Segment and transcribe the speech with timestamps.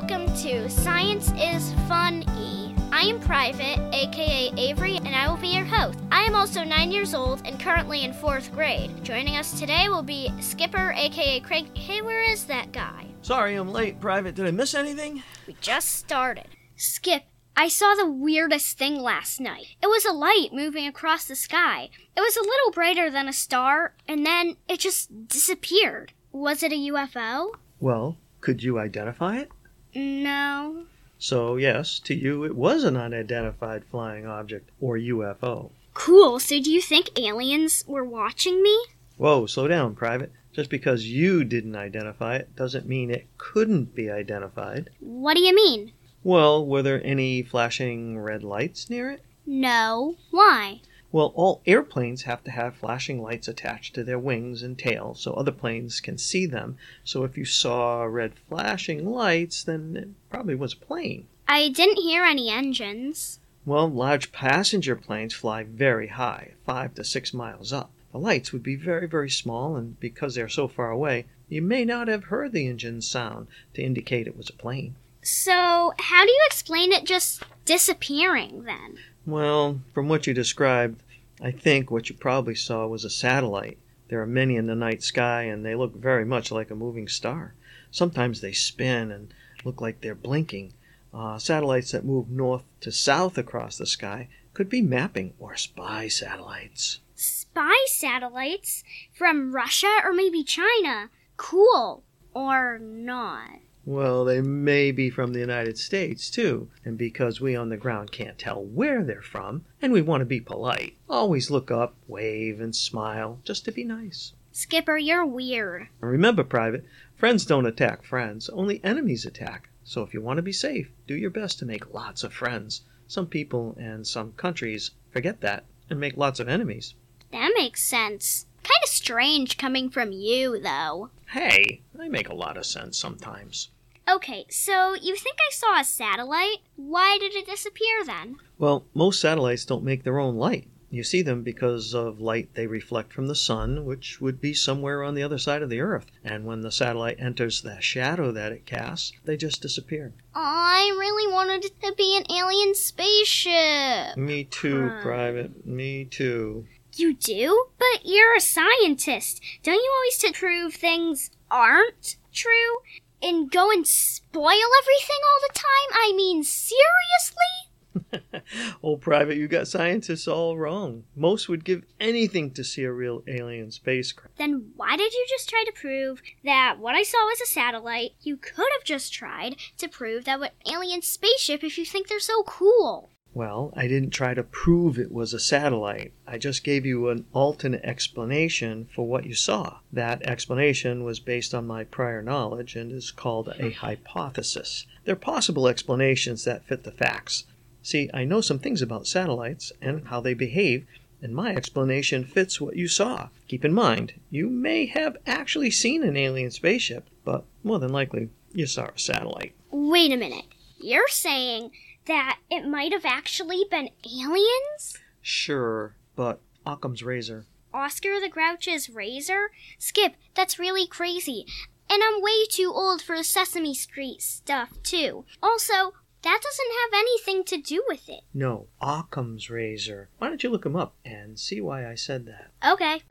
[0.00, 2.74] welcome to Science is Fun E.
[2.90, 6.00] I am Private, aka Avery, and I will be your host.
[6.10, 8.90] I am also nine years old and currently in fourth grade.
[9.04, 11.78] Joining us today will be Skipper, aka Craig.
[11.78, 13.06] Hey, where is that guy?
[13.22, 14.34] Sorry, I'm late, Private.
[14.34, 15.22] Did I miss anything?
[15.46, 16.48] We just started.
[16.74, 17.22] Skip,
[17.56, 19.76] I saw the weirdest thing last night.
[19.80, 21.88] It was a light moving across the sky.
[22.16, 26.12] It was a little brighter than a star, and then it just disappeared.
[26.32, 27.52] Was it a UFO?
[27.78, 29.52] Well, could you identify it?
[29.94, 30.86] No.
[31.18, 35.70] So, yes, to you it was an unidentified flying object, or UFO.
[35.94, 36.40] Cool.
[36.40, 38.76] So do you think aliens were watching me?
[39.16, 40.32] Whoa, slow down, Private.
[40.52, 44.90] Just because you didn't identify it doesn't mean it couldn't be identified.
[45.00, 45.92] What do you mean?
[46.22, 49.24] Well, were there any flashing red lights near it?
[49.46, 50.16] No.
[50.30, 50.80] Why?
[51.14, 55.32] Well, all airplanes have to have flashing lights attached to their wings and tail so
[55.32, 56.76] other planes can see them.
[57.04, 61.28] So if you saw red flashing lights, then it probably was a plane.
[61.46, 63.38] I didn't hear any engines.
[63.64, 67.92] Well, large passenger planes fly very high, five to six miles up.
[68.10, 71.84] The lights would be very, very small, and because they're so far away, you may
[71.84, 74.96] not have heard the engine's sound to indicate it was a plane.
[75.22, 78.98] So, how do you explain it just disappearing then?
[79.26, 81.00] Well, from what you described,
[81.40, 83.78] I think what you probably saw was a satellite.
[84.08, 87.08] There are many in the night sky, and they look very much like a moving
[87.08, 87.54] star.
[87.90, 89.32] Sometimes they spin and
[89.64, 90.74] look like they're blinking.
[91.12, 96.08] Uh, satellites that move north to south across the sky could be mapping or spy
[96.08, 97.00] satellites.
[97.14, 98.84] Spy satellites?
[99.12, 101.10] From Russia or maybe China?
[101.36, 102.02] Cool.
[102.34, 103.60] Or not.
[103.86, 108.12] Well, they may be from the United States, too, and because we on the ground
[108.12, 112.60] can't tell where they're from, and we want to be polite, always look up, wave,
[112.60, 114.32] and smile, just to be nice.
[114.52, 115.88] Skipper, you're weird.
[116.00, 116.86] And remember, Private,
[117.16, 119.68] friends don't attack friends, only enemies attack.
[119.84, 122.82] So if you want to be safe, do your best to make lots of friends.
[123.06, 126.94] Some people and some countries forget that and make lots of enemies.
[127.32, 128.46] That makes sense.
[128.62, 131.10] Kind of strange coming from you, though.
[131.28, 133.68] Hey, I make a lot of sense sometimes.
[134.08, 136.58] Okay, so you think I saw a satellite?
[136.76, 138.36] Why did it disappear then?
[138.58, 140.68] Well, most satellites don't make their own light.
[140.90, 145.02] You see them because of light they reflect from the sun, which would be somewhere
[145.02, 146.06] on the other side of the Earth.
[146.22, 150.12] And when the satellite enters the shadow that it casts, they just disappear.
[150.34, 154.16] I really wanted it to be an alien spaceship.
[154.16, 154.92] Me too.
[155.02, 155.66] Private.
[155.66, 156.66] Me too.
[156.94, 157.66] You do?
[157.76, 159.40] But you're a scientist.
[159.64, 162.76] Don't you always to prove things aren't true?
[163.24, 165.90] And go and spoil everything all the time?
[165.94, 167.64] I mean, seriously?
[168.82, 171.04] oh, Private, you got scientists all wrong.
[171.16, 174.36] Most would give anything to see a real alien spacecraft.
[174.36, 178.10] Then why did you just try to prove that what I saw was a satellite?
[178.20, 182.20] You could have just tried to prove that what alien spaceship if you think they're
[182.20, 183.10] so cool.
[183.34, 186.12] Well, I didn't try to prove it was a satellite.
[186.24, 189.78] I just gave you an alternate explanation for what you saw.
[189.92, 194.86] That explanation was based on my prior knowledge and is called a hypothesis.
[195.04, 197.44] They're possible explanations that fit the facts.
[197.82, 200.86] See, I know some things about satellites and how they behave,
[201.20, 203.30] and my explanation fits what you saw.
[203.48, 208.30] Keep in mind, you may have actually seen an alien spaceship, but more than likely,
[208.52, 209.54] you saw a satellite.
[209.72, 210.46] Wait a minute.
[210.78, 211.72] You're saying
[212.06, 214.98] that it might have actually been aliens?
[215.22, 217.46] Sure, but Occam's razor.
[217.72, 219.50] Oscar the Grouch's razor?
[219.78, 221.46] Skip, that's really crazy.
[221.90, 225.24] And I'm way too old for Sesame Street stuff, too.
[225.42, 225.92] Also,
[226.22, 228.22] that doesn't have anything to do with it.
[228.32, 230.08] No, Occam's razor.
[230.18, 232.50] Why don't you look him up and see why I said that?
[232.72, 233.02] Okay.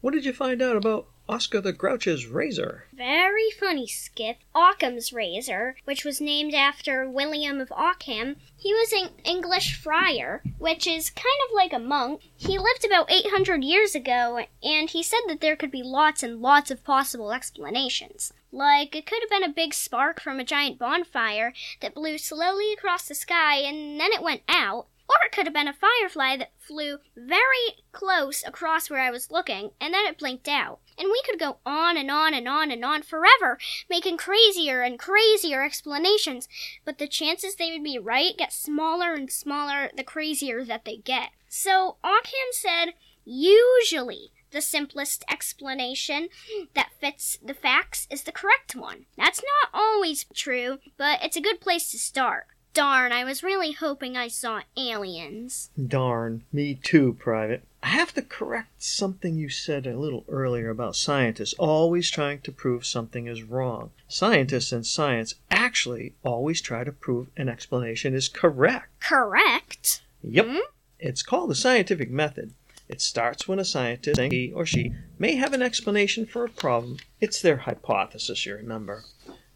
[0.00, 2.88] What did you find out about Oscar the Grouch's razor?
[2.92, 4.38] Very funny, Skip.
[4.52, 10.88] Occam's razor, which was named after William of Ockham, he was an English friar, which
[10.88, 12.22] is kind of like a monk.
[12.36, 16.42] He lived about 800 years ago, and he said that there could be lots and
[16.42, 18.32] lots of possible explanations.
[18.50, 22.72] Like, it could have been a big spark from a giant bonfire that blew slowly
[22.72, 24.88] across the sky and then it went out.
[25.10, 29.32] Or it could have been a firefly that flew very close across where I was
[29.32, 30.78] looking, and then it blinked out.
[30.96, 33.58] And we could go on and on and on and on forever,
[33.88, 36.46] making crazier and crazier explanations,
[36.84, 40.98] but the chances they would be right get smaller and smaller the crazier that they
[40.98, 41.30] get.
[41.48, 46.28] So Ockham said, usually the simplest explanation
[46.74, 49.06] that fits the facts is the correct one.
[49.16, 52.46] That's not always true, but it's a good place to start.
[52.72, 55.70] Darn, I was really hoping I saw aliens.
[55.88, 57.64] Darn, me too, Private.
[57.82, 62.52] I have to correct something you said a little earlier about scientists always trying to
[62.52, 63.90] prove something is wrong.
[64.06, 68.88] Scientists and science actually always try to prove an explanation is correct.
[69.00, 70.02] Correct?
[70.22, 70.46] Yep.
[70.46, 70.58] Hmm?
[70.98, 72.52] It's called the scientific method.
[72.88, 76.50] It starts when a scientist thinks he or she may have an explanation for a
[76.50, 76.98] problem.
[77.20, 79.04] It's their hypothesis, you remember.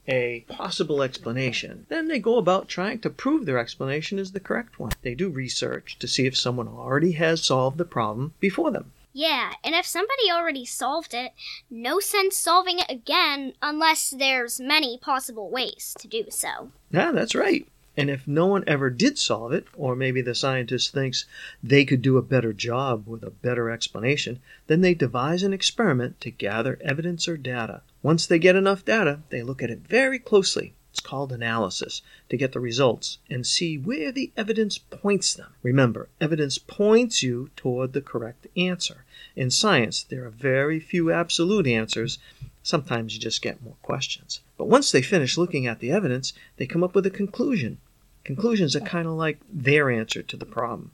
[0.06, 1.86] A possible explanation.
[1.88, 4.92] Then they go about trying to prove their explanation is the correct one.
[5.02, 8.92] They do research to see if someone already has solved the problem before them.
[9.16, 11.32] Yeah, and if somebody already solved it,
[11.70, 16.72] no sense solving it again unless there's many possible ways to do so.
[16.90, 17.66] Yeah, that's right.
[17.96, 21.26] And if no one ever did solve it, or maybe the scientist thinks
[21.62, 26.20] they could do a better job with a better explanation, then they devise an experiment
[26.22, 27.82] to gather evidence or data.
[28.02, 30.74] Once they get enough data, they look at it very closely.
[30.90, 35.52] It's called analysis to get the results and see where the evidence points them.
[35.62, 39.04] Remember, evidence points you toward the correct answer.
[39.34, 42.18] In science, there are very few absolute answers.
[42.62, 44.40] Sometimes you just get more questions.
[44.56, 47.78] But once they finish looking at the evidence, they come up with a conclusion.
[48.24, 50.90] Conclusions are kind of like their answer to the problem.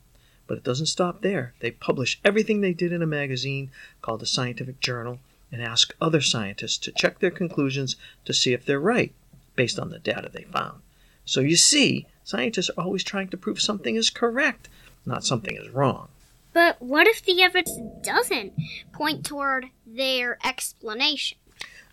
[0.46, 1.54] But it doesn't stop there.
[1.60, 3.70] They publish everything they did in a magazine
[4.02, 5.20] called a scientific journal
[5.52, 9.12] and ask other scientists to check their conclusions to see if they're right
[9.54, 10.80] based on the data they found.
[11.24, 14.68] So you see, scientists are always trying to prove something is correct,
[15.06, 16.08] not something is wrong.
[16.52, 18.54] But what if the evidence doesn't
[18.92, 21.38] point toward their explanation?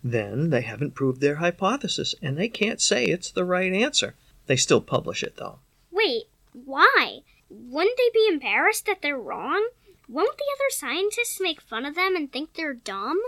[0.02, 4.14] Then they haven't proved their hypothesis and they can't say it's the right answer.
[4.48, 5.60] They still publish it though.
[5.92, 7.20] Wait, why?
[7.50, 9.68] Wouldn't they be embarrassed that they're wrong?
[10.08, 13.20] Won't the other scientists make fun of them and think they're dumb?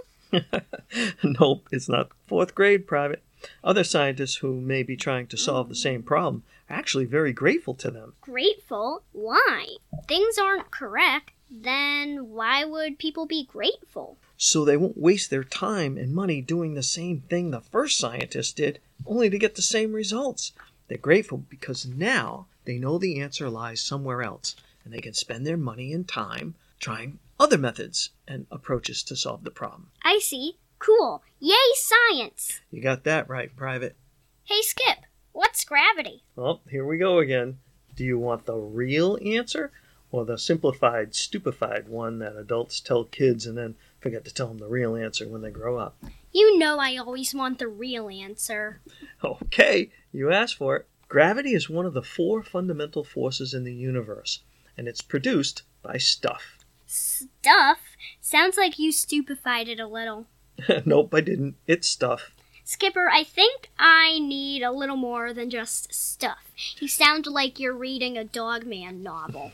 [1.22, 3.22] nope, it's not fourth grade private.
[3.62, 7.74] Other scientists who may be trying to solve the same problem are actually very grateful
[7.74, 8.14] to them.
[8.22, 9.02] Grateful?
[9.12, 9.76] Why?
[10.08, 11.32] Things aren't correct.
[11.50, 14.16] Then why would people be grateful?
[14.38, 18.56] So they won't waste their time and money doing the same thing the first scientist
[18.56, 20.52] did, only to get the same results.
[20.90, 25.46] They're grateful because now they know the answer lies somewhere else, and they can spend
[25.46, 29.92] their money and time trying other methods and approaches to solve the problem.
[30.02, 30.56] I see.
[30.80, 31.22] Cool.
[31.38, 32.60] Yay, science!
[32.72, 33.94] You got that right, Private.
[34.42, 36.24] Hey, Skip, what's gravity?
[36.34, 37.58] Well, here we go again.
[37.94, 39.70] Do you want the real answer
[40.10, 44.58] or the simplified, stupefied one that adults tell kids and then forget to tell them
[44.58, 45.96] the real answer when they grow up?
[46.32, 48.80] You know I always want the real answer.
[49.22, 50.86] Okay, you asked for it.
[51.08, 54.40] Gravity is one of the four fundamental forces in the universe,
[54.76, 56.58] and it's produced by stuff.
[56.86, 57.78] Stuff?
[58.20, 60.26] Sounds like you stupefied it a little.
[60.84, 61.56] nope, I didn't.
[61.66, 62.32] It's stuff.
[62.64, 66.52] Skipper, I think I need a little more than just stuff.
[66.78, 69.50] You sound like you're reading a Dogman novel.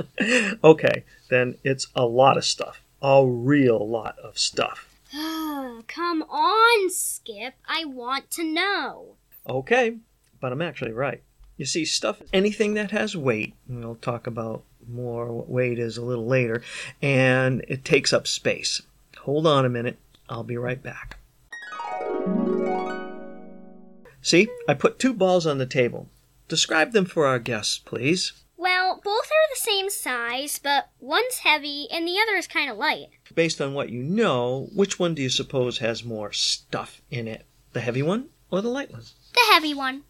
[0.64, 2.82] okay, then it's a lot of stuff.
[3.02, 4.88] A real lot of stuff.
[5.12, 7.54] Ah, come on, Skip.
[7.66, 9.16] I want to know.
[9.46, 9.96] Okay,
[10.40, 11.20] but I'm actually right.
[11.56, 15.80] You see, stuff is anything that has weight, and we'll talk about more what weight
[15.80, 16.62] is a little later,
[17.02, 18.82] and it takes up space.
[19.18, 19.98] Hold on a minute,
[20.28, 21.18] I'll be right back.
[24.20, 26.08] See, I put two balls on the table.
[26.46, 28.32] Describe them for our guests, please.
[28.56, 32.76] Well, both are the same size, but one's heavy and the other is kind of
[32.76, 33.08] light.
[33.34, 37.46] Based on what you know, which one do you suppose has more stuff in it?
[37.72, 39.02] The heavy one or the light one?
[39.34, 40.02] The heavy one.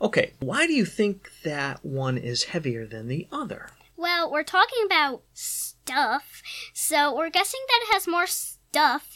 [0.00, 3.70] Okay, why do you think that one is heavier than the other?
[3.96, 8.57] Well, we're talking about stuff, so we're guessing that it has more stuff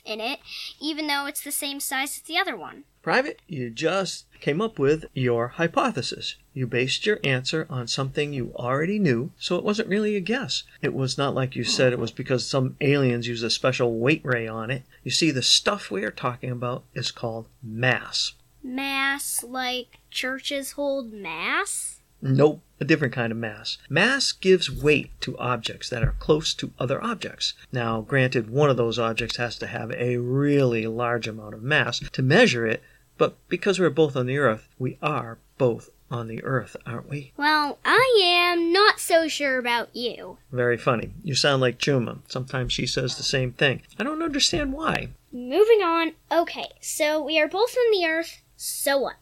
[0.04, 0.40] in it,
[0.80, 2.84] even though it's the same size as the other one.
[3.02, 6.36] Private, you just came up with your hypothesis.
[6.54, 10.64] You based your answer on something you already knew, so it wasn't really a guess.
[10.80, 14.22] It was not like you said it was because some aliens use a special weight
[14.24, 14.82] ray on it.
[15.02, 18.34] You see, the stuff we are talking about is called mass.
[18.62, 22.01] Mass, like churches hold mass?
[22.22, 23.78] Nope, a different kind of mass.
[23.88, 27.54] Mass gives weight to objects that are close to other objects.
[27.72, 31.98] Now, granted, one of those objects has to have a really large amount of mass
[31.98, 32.82] to measure it,
[33.18, 37.32] but because we're both on the Earth, we are both on the Earth, aren't we?
[37.36, 40.38] Well, I am not so sure about you.
[40.52, 41.12] Very funny.
[41.24, 42.18] You sound like Chuma.
[42.28, 43.82] Sometimes she says the same thing.
[43.98, 45.08] I don't understand why.
[45.32, 46.12] Moving on.
[46.30, 49.16] Okay, so we are both on the Earth, so what?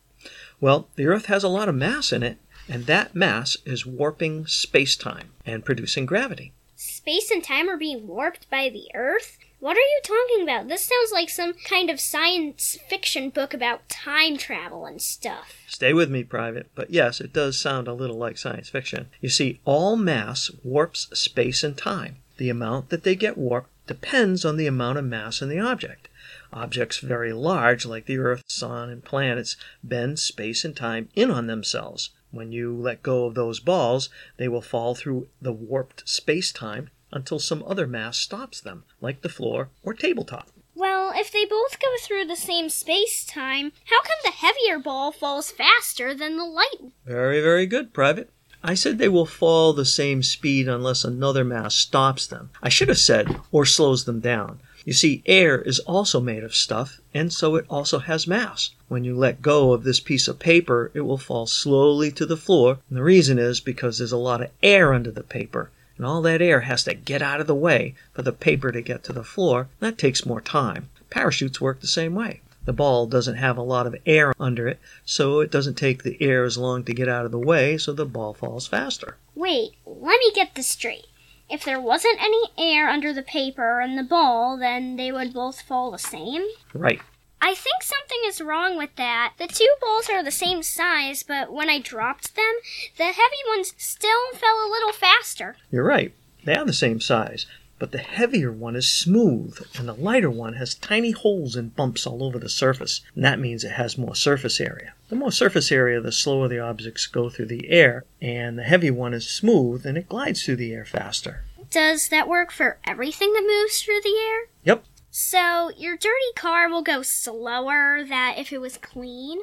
[0.61, 2.39] Well, the Earth has a lot of mass in it,
[2.71, 6.53] and that mass is warping space time and producing gravity.
[6.77, 9.37] Space and time are being warped by the Earth?
[9.59, 10.69] What are you talking about?
[10.69, 15.57] This sounds like some kind of science fiction book about time travel and stuff.
[15.67, 19.09] Stay with me, Private, but yes, it does sound a little like science fiction.
[19.21, 22.17] You see, all mass warps space and time.
[22.39, 26.09] The amount that they get warped depends on the amount of mass in the object.
[26.53, 31.49] Objects very large, like the Earth, Sun, and planets, bend space and time in on
[31.49, 32.11] themselves.
[32.31, 36.91] When you let go of those balls, they will fall through the warped space time
[37.13, 40.49] until some other mass stops them, like the floor or tabletop.
[40.75, 45.13] Well, if they both go through the same space time, how come the heavier ball
[45.13, 46.93] falls faster than the light?
[47.05, 48.31] Very, very good, Private.
[48.63, 52.51] I said they will fall the same speed unless another mass stops them.
[52.63, 54.61] I should have said, or slows them down.
[54.85, 58.71] You see, air is also made of stuff, and so it also has mass.
[58.89, 62.37] When you let go of this piece of paper, it will fall slowly to the
[62.37, 65.71] floor, and the reason is because there's a lot of air under the paper
[66.01, 68.81] and all that air has to get out of the way for the paper to
[68.81, 69.69] get to the floor.
[69.81, 70.89] That takes more time.
[71.11, 72.41] Parachutes work the same way.
[72.65, 76.17] The ball doesn't have a lot of air under it, so it doesn't take the
[76.23, 79.19] air as long to get out of the way, so the ball falls faster.
[79.35, 81.05] Wait, let me get this straight.
[81.51, 85.61] If there wasn't any air under the paper and the ball, then they would both
[85.61, 86.47] fall the same?
[86.73, 87.01] Right.
[87.43, 89.33] I think something is wrong with that.
[89.39, 92.55] The two balls are the same size, but when I dropped them,
[92.99, 95.57] the heavy ones still fell a little faster.
[95.71, 96.15] You're right.
[96.45, 97.47] They are the same size,
[97.81, 102.07] but the heavier one is smooth, and the lighter one has tiny holes and bumps
[102.07, 104.95] all over the surface, and that means it has more surface area.
[105.09, 108.93] The more surface area, the slower the objects go through the air, and the heavy
[108.93, 111.45] one is smooth and it glides through the air faster.
[111.71, 114.49] Does that work for everything that moves through the air?
[114.63, 119.41] Yep, so, your dirty car will go slower than if it was clean?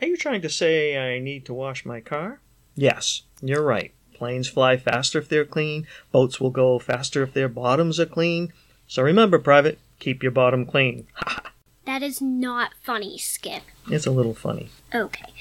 [0.00, 2.40] Are you trying to say I need to wash my car?
[2.74, 3.92] Yes, you're right.
[4.20, 8.52] Planes fly faster if they're clean, boats will go faster if their bottoms are clean.
[8.86, 11.06] So remember, Private, keep your bottom clean.
[11.86, 13.62] that is not funny, Skip.
[13.90, 14.68] It's a little funny.
[14.94, 15.32] Okay.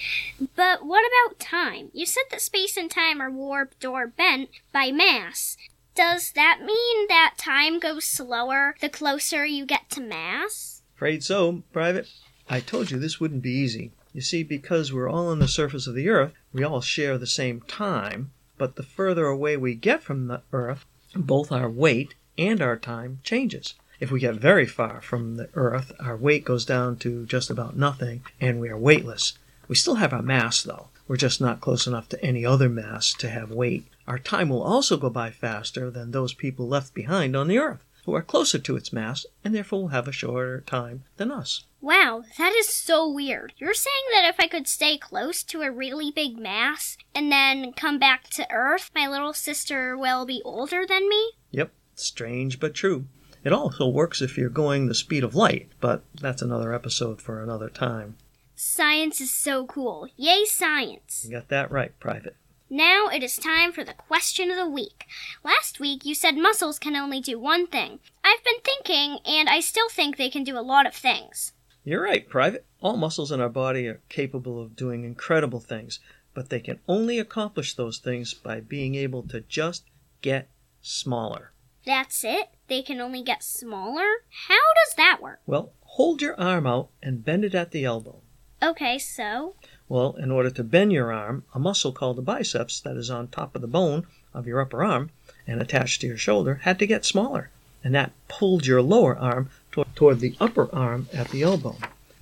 [0.56, 1.90] But what about time?
[1.92, 5.58] You said that space and time are warped or bent by mass.
[5.94, 10.84] Does that mean that time goes slower the closer you get to mass?
[10.96, 12.08] Afraid so, Private.
[12.50, 13.92] I told you this wouldn't be easy.
[14.14, 17.28] You see, because we're all on the surface of the Earth, we all share the
[17.28, 20.86] same time, but the further away we get from the Earth,
[21.16, 23.74] both our weight and our time changes.
[24.00, 27.76] If we get very far from the Earth, our weight goes down to just about
[27.76, 29.34] nothing, and we are weightless.
[29.68, 30.90] We still have our mass, though.
[31.08, 33.88] We're just not close enough to any other mass to have weight.
[34.08, 37.84] Our time will also go by faster than those people left behind on the Earth,
[38.10, 41.66] who are closer to its mass and therefore will have a shorter time than us.
[41.80, 43.54] Wow, that is so weird.
[43.58, 47.72] You're saying that if I could stay close to a really big mass and then
[47.74, 51.34] come back to Earth, my little sister will be older than me?
[51.52, 53.06] Yep, strange but true.
[53.44, 57.42] It also works if you're going the speed of light, but that's another episode for
[57.42, 58.18] another time.
[58.56, 60.08] Science is so cool.
[60.18, 61.24] Yay, science!
[61.26, 62.36] You got that right, Private.
[62.72, 65.08] Now it is time for the question of the week.
[65.44, 68.00] Last week you said muscles can only do one thing.
[68.24, 71.54] I've been thinking, and I still think they can do a lot of things.
[71.84, 72.68] You're right, Private.
[72.80, 76.00] All muscles in our body are capable of doing incredible things,
[76.36, 79.86] but they can only accomplish those things by being able to just
[80.22, 80.50] get
[80.82, 81.54] smaller.
[81.88, 82.50] That's it?
[82.68, 84.06] They can only get smaller?
[84.48, 85.40] How does that work?
[85.48, 88.22] Well, hold your arm out and bend it at the elbow.
[88.62, 89.56] Okay, so?
[89.88, 93.30] Well, in order to bend your arm, a muscle called the biceps that is on
[93.30, 95.12] top of the bone of your upper arm
[95.48, 97.50] and attached to your shoulder had to get smaller,
[97.84, 99.50] and that pulled your lower arm
[99.96, 101.78] toward the upper arm at the elbow.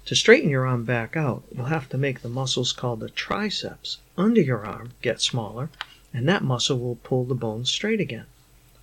[0.05, 3.97] To straighten your arm back out, you'll have to make the muscles called the triceps
[4.15, 5.69] under your arm get smaller,
[6.13, 8.25] and that muscle will pull the bone straight again.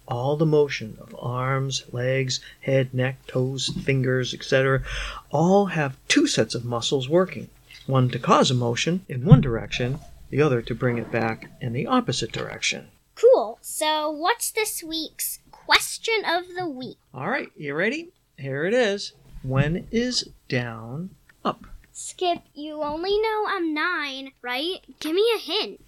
[0.06, 4.82] All the motion of arms, legs, head, neck, toes, fingers, etc.,
[5.30, 7.48] all have two sets of muscles working
[7.86, 9.98] one to cause a motion in one direction,
[10.30, 12.88] the other to bring it back in the opposite direction.
[13.14, 13.58] Cool.
[13.60, 16.98] So, what's this week's question of the week?
[17.12, 18.10] All right, you ready?
[18.38, 19.12] Here it is.
[19.42, 21.10] When is down
[21.44, 21.66] up?
[21.92, 24.78] Skip, you only know I'm nine, right?
[24.98, 25.80] Give me a hint.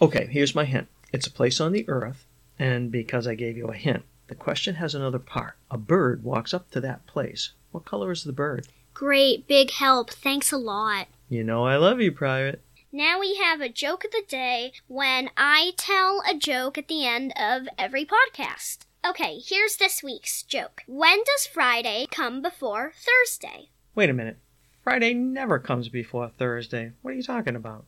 [0.00, 0.88] Okay, here's my hint.
[1.12, 2.26] It's a place on the earth,
[2.58, 5.54] and because I gave you a hint, the question has another part.
[5.70, 7.52] A bird walks up to that place.
[7.70, 8.66] What color is the bird?
[8.94, 10.10] Great, big help.
[10.10, 11.08] Thanks a lot.
[11.28, 12.62] You know I love you, Private.
[12.92, 17.06] Now we have a joke of the day when I tell a joke at the
[17.06, 18.80] end of every podcast.
[19.04, 20.82] Okay, here's this week's joke.
[20.86, 23.70] When does Friday come before Thursday?
[23.94, 24.38] Wait a minute.
[24.84, 26.92] Friday never comes before Thursday.
[27.02, 27.86] What are you talking about?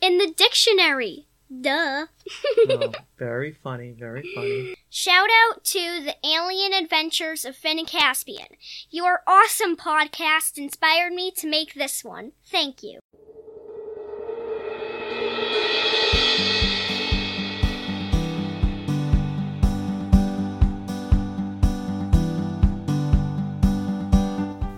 [0.00, 1.26] In the dictionary.
[1.60, 2.06] Duh.
[2.68, 4.74] Oh, very funny, very funny.
[4.90, 8.48] Shout out to the Alien Adventures of Finn and Caspian.
[8.90, 12.32] Your awesome podcast inspired me to make this one.
[12.50, 13.00] Thank you.